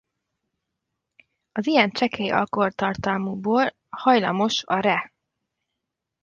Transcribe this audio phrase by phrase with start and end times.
[1.51, 5.13] Az ilyen csekély alkoholtartalmú bor hajlamos a re.